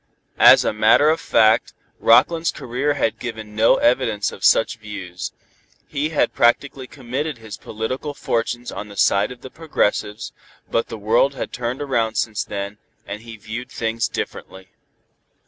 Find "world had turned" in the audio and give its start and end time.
10.97-11.83